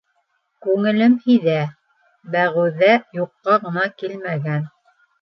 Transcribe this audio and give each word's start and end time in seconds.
Күңелем 0.67 1.17
һиҙә, 1.25 1.59
Бәғүзә 2.39 2.93
юҡҡа 3.23 3.63
ғына 3.71 3.89
килмәгән... 4.03 4.71